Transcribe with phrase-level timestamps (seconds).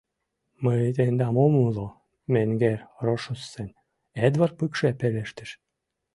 [0.63, 1.87] —Мый тендам ом умыло,
[2.33, 3.69] менгер Рошуссен,—
[4.25, 5.49] Эдвард пыкше пелештыш.